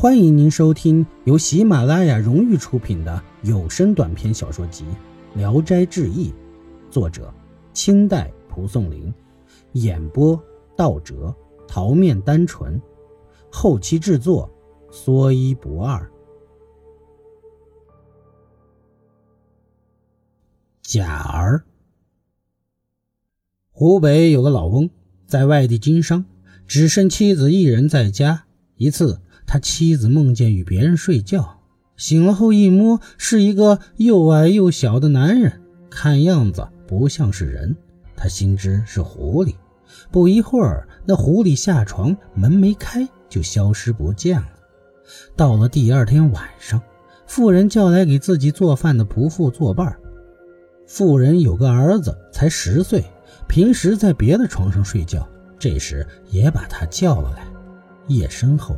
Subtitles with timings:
[0.00, 4.82] 欢迎您收听由喜马拉雅荣誉出品的有声短篇小说集
[5.38, 6.30] 《聊斋志异》，
[6.90, 7.30] 作者
[7.74, 9.12] 清代蒲松龄，
[9.72, 10.42] 演播
[10.74, 11.36] 道哲、
[11.68, 12.80] 桃面单纯，
[13.52, 14.50] 后期制作
[14.90, 16.10] 说一不二。
[20.80, 21.62] 贾儿，
[23.70, 24.88] 湖北有个老翁
[25.26, 26.24] 在外地经商，
[26.66, 28.44] 只剩妻子一人在家。
[28.76, 29.20] 一次。
[29.52, 31.58] 他妻子梦见与别人睡觉，
[31.96, 35.60] 醒了后一摸，是一个又矮又小的男人，
[35.90, 37.76] 看样子不像是人。
[38.14, 39.56] 他心知是狐狸。
[40.12, 44.48] 不一会儿，那狐狸下床，门没开就消失不见了。
[45.34, 46.80] 到了第二天晚上，
[47.26, 49.96] 妇人叫来给自己做饭的仆妇作伴。
[50.86, 53.04] 妇人有个儿子，才十岁，
[53.48, 57.44] 平时在别的床上睡觉，这时也把他叫了来。
[58.06, 58.76] 夜深后。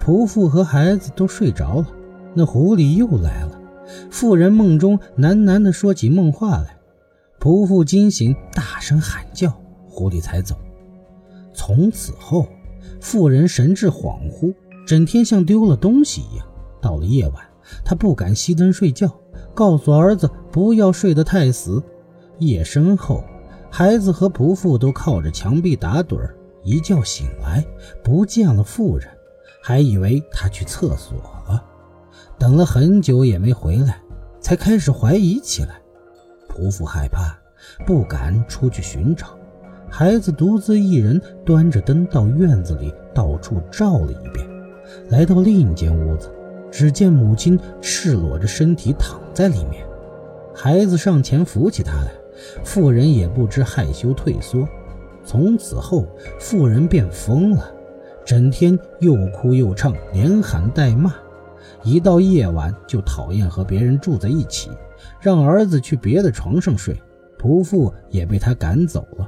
[0.00, 1.86] 仆妇和孩子都睡着了，
[2.34, 3.60] 那狐狸又来了。
[4.10, 6.76] 妇人梦中喃喃地说起梦话来，
[7.40, 9.50] 仆妇惊醒，大声喊叫，
[9.88, 10.54] 狐狸才走。
[11.54, 12.46] 从此后，
[13.00, 14.54] 妇人神志恍惚，
[14.86, 16.46] 整天像丢了东西一样。
[16.80, 17.42] 到了夜晚，
[17.84, 19.10] 她不敢熄灯睡觉，
[19.54, 21.82] 告诉儿子不要睡得太死。
[22.38, 23.24] 夜深后，
[23.70, 27.64] 孩子和仆妇都靠着墙壁打盹儿，一觉醒来，
[28.04, 29.08] 不见了妇人。
[29.68, 31.62] 还以为他去厕所了，
[32.38, 34.00] 等了很久也没回来，
[34.40, 35.78] 才开始怀疑起来。
[36.48, 37.38] 仆妇害怕，
[37.84, 39.26] 不敢出去寻找。
[39.90, 44.48] 孩子独自一人端着灯到院子里到处照了一遍，
[45.10, 46.32] 来到另一间屋子，
[46.70, 49.86] 只见母亲赤裸着身体躺在里面。
[50.54, 52.10] 孩子上前扶起她来，
[52.64, 54.66] 妇人也不知害羞退缩。
[55.26, 56.06] 从此后，
[56.40, 57.74] 妇人便疯了。
[58.28, 61.14] 整天又哭又唱，连喊带骂，
[61.82, 64.68] 一到夜晚就讨厌和别人住在一起，
[65.18, 67.00] 让儿子去别的床上睡，
[67.40, 69.26] 仆妇也被他赶走了。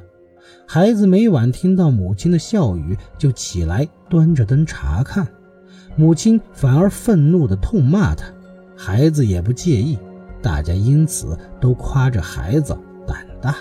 [0.67, 5.27] 孩子每晚听到母亲的笑语，就起来端着灯查看，
[5.97, 8.27] 母亲反而愤怒地痛骂他，
[8.77, 9.99] 孩子也不介意，
[10.43, 13.57] 大家因此都夸着孩子胆大。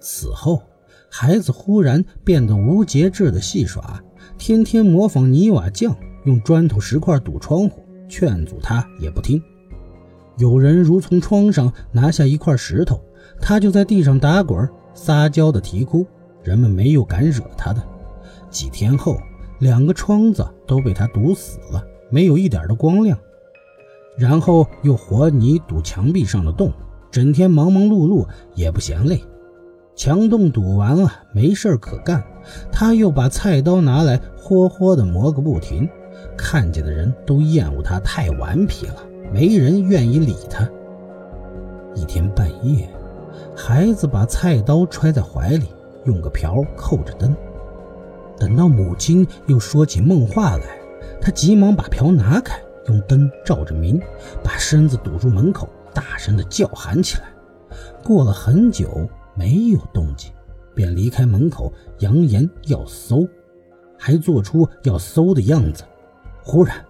[0.00, 0.60] 此后，
[1.08, 4.02] 孩子忽然变得无节制地戏耍。
[4.46, 9.42] 天天模仿泥瓦匠，用砖头石块堵窗户，劝阻他也不听。
[10.36, 13.00] 有人如从窗上拿下一块石头，
[13.40, 16.06] 他就在地上打滚，撒娇的啼哭，
[16.42, 17.82] 人们没有敢惹他的。
[18.50, 19.16] 几天后，
[19.60, 23.18] 两个窗子都被他堵死了，没有一点的光亮。
[24.18, 26.70] 然后又和泥堵墙壁上的洞，
[27.10, 29.24] 整天忙忙碌碌也不嫌累。
[29.96, 32.22] 墙洞堵完了，没事可干，
[32.72, 35.88] 他又把菜刀拿来，霍霍的磨个不停。
[36.36, 38.96] 看见的人都厌恶他太顽皮了，
[39.32, 40.68] 没人愿意理他。
[41.94, 42.88] 一天半夜，
[43.54, 45.68] 孩子把菜刀揣在怀里，
[46.06, 47.34] 用个瓢扣着灯。
[48.36, 50.64] 等到母亲又说起梦话来，
[51.20, 54.00] 他急忙把瓢拿开，用灯照着明，
[54.42, 57.24] 把身子堵住门口，大声的叫喊起来。
[58.02, 59.08] 过了很久。
[59.34, 60.32] 没有动静，
[60.74, 63.26] 便离开门口，扬言要搜，
[63.98, 65.84] 还做出要搜的样子。
[66.42, 66.84] 忽然，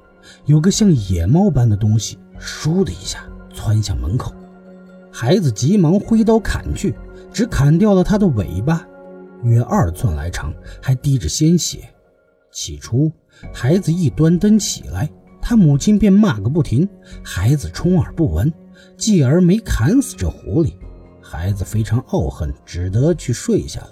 [0.47, 4.32] 有个像野猫般的东西，倏的一下窜向门口。
[5.12, 6.94] 孩子急忙挥刀砍去，
[7.32, 8.87] 只砍掉了它的尾巴，
[9.43, 11.88] 约二寸来长，还滴着鲜血。
[12.50, 13.11] 起初，
[13.53, 16.88] 孩子一端灯起来，他母亲便骂个不停。
[17.22, 18.53] 孩子充耳不闻，
[18.97, 20.72] 继而没砍死这狐狸。
[21.34, 23.91] 孩子非常懊恨，只得去睡下了。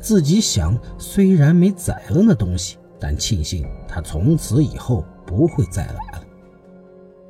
[0.00, 6.22] 自己想，虽然没宰了那东西，但庆幸他从此以后不会再来了。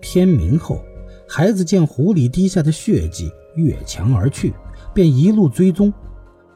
[0.01, 0.81] 天明后，
[1.29, 4.55] 孩子见湖里滴下的血迹越墙而去，
[4.95, 5.93] 便一路追踪，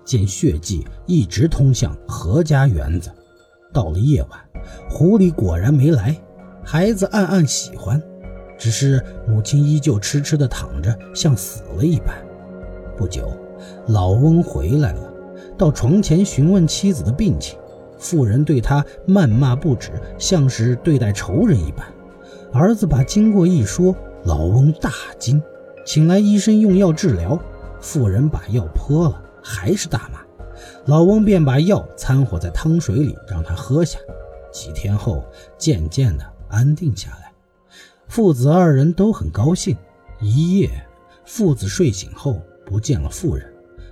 [0.04, 3.10] 见血迹一直通向何家园子。
[3.72, 4.40] 到了夜晚，
[4.88, 6.16] 狐狸果然没来。
[6.64, 8.00] 孩子暗暗喜欢，
[8.56, 12.14] 只是母亲依旧痴痴地躺着，像死了一般。
[12.96, 13.30] 不久，
[13.88, 15.12] 老翁回来了，
[15.56, 17.58] 到床前询问妻子的病情。
[17.98, 21.86] 妇人对他谩骂不止，像是对待仇人一般。
[22.52, 23.94] 儿子把经过一说，
[24.24, 25.40] 老翁大惊，
[25.86, 27.38] 请来医生用药治疗。
[27.80, 30.20] 妇人把药泼了，还是大骂。
[30.86, 33.98] 老翁便把药掺和在汤水里，让他喝下。
[34.52, 35.24] 几天后，
[35.56, 37.32] 渐渐的安定下来。
[38.08, 39.76] 父子二人都很高兴。
[40.20, 40.70] 一夜，
[41.24, 42.40] 父子睡醒后。
[42.72, 43.46] 不见了妇人，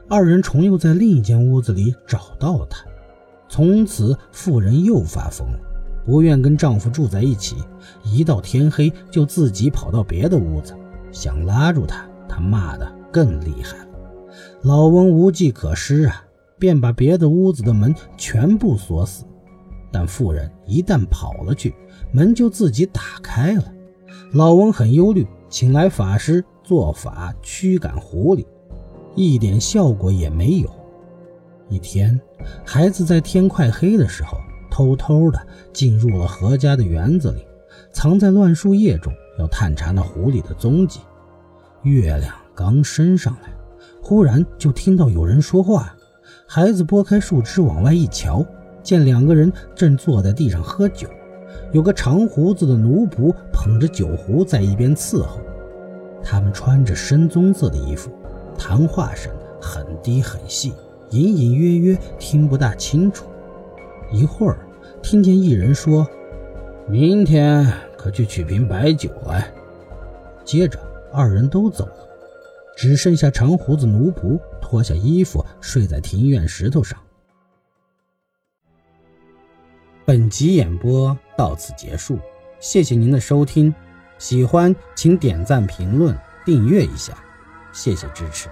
[0.08, 2.82] 二人重又在另一间屋子里找到了她。
[3.46, 5.58] 从此，妇人又发疯了，
[6.06, 7.56] 不愿跟丈夫住在一起，
[8.02, 10.74] 一到天黑就自己跑到别的屋子，
[11.12, 13.86] 想拉住他，他骂的更厉害了。
[14.62, 16.24] 老翁无计可施啊，
[16.58, 19.26] 便把别的屋子的门全部锁死。
[19.92, 21.74] 但妇人一旦跑了去，
[22.12, 23.64] 门就自己打开了。
[24.32, 28.46] 老翁很忧虑，请来法师做法驱赶狐狸，
[29.14, 30.70] 一点效果也没有。
[31.68, 32.20] 一天，
[32.64, 34.38] 孩子在天快黑的时候，
[34.70, 35.38] 偷偷的
[35.72, 37.46] 进入了何家的园子里，
[37.92, 41.00] 藏在乱树叶中，要探查那狐狸的踪迹。
[41.82, 43.50] 月亮刚升上来，
[44.02, 45.94] 忽然就听到有人说话。
[46.46, 48.44] 孩子拨开树枝往外一瞧，
[48.82, 51.08] 见两个人正坐在地上喝酒，
[51.72, 55.40] 有个长胡子的奴仆捧着酒壶在一边伺候。
[56.22, 58.10] 他们穿着深棕色的衣服，
[58.58, 60.72] 谈话声很低很细。
[61.10, 63.26] 隐隐约约听不大清楚，
[64.12, 64.64] 一会儿
[65.02, 66.06] 听见一人说
[66.86, 67.66] ：“明天
[67.98, 69.52] 可去取瓶白酒来。”
[70.46, 70.78] 接着
[71.12, 72.08] 二人都走了，
[72.76, 76.96] 只剩下长胡子奴仆脱下衣服睡在庭院石头上。
[80.04, 82.20] 本集演播到此结束，
[82.60, 83.74] 谢谢您的收听，
[84.16, 87.14] 喜欢请点赞、评论、订阅一下，
[87.72, 88.48] 谢谢支持。